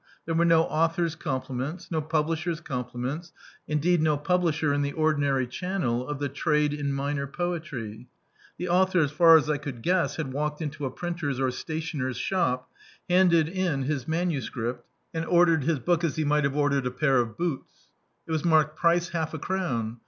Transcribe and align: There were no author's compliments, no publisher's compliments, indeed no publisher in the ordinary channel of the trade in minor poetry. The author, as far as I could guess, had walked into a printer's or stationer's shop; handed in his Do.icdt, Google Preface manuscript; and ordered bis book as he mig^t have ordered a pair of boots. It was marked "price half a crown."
There 0.25 0.33
were 0.33 0.45
no 0.45 0.63
author's 0.63 1.13
compliments, 1.13 1.91
no 1.91 2.01
publisher's 2.01 2.59
compliments, 2.59 3.33
indeed 3.67 4.01
no 4.01 4.17
publisher 4.17 4.73
in 4.73 4.81
the 4.81 4.93
ordinary 4.93 5.45
channel 5.45 6.07
of 6.07 6.17
the 6.17 6.27
trade 6.27 6.73
in 6.73 6.91
minor 6.91 7.27
poetry. 7.27 8.07
The 8.57 8.67
author, 8.67 8.97
as 9.01 9.11
far 9.11 9.37
as 9.37 9.47
I 9.47 9.57
could 9.59 9.83
guess, 9.83 10.15
had 10.15 10.33
walked 10.33 10.59
into 10.59 10.85
a 10.85 10.89
printer's 10.89 11.39
or 11.39 11.51
stationer's 11.51 12.17
shop; 12.17 12.67
handed 13.11 13.47
in 13.47 13.83
his 13.83 13.83
Do.icdt, 13.83 13.83
Google 13.83 13.85
Preface 13.85 14.07
manuscript; 14.07 14.85
and 15.13 15.25
ordered 15.25 15.65
bis 15.67 15.77
book 15.77 16.03
as 16.03 16.15
he 16.15 16.25
mig^t 16.25 16.43
have 16.45 16.55
ordered 16.57 16.87
a 16.87 16.89
pair 16.89 17.19
of 17.19 17.37
boots. 17.37 17.85
It 18.25 18.31
was 18.31 18.43
marked 18.43 18.77
"price 18.77 19.09
half 19.09 19.35
a 19.35 19.37
crown." 19.37 19.99